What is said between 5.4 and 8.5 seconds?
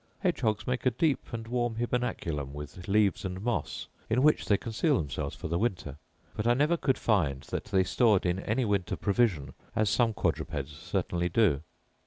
the winter: but I never could find that they stored in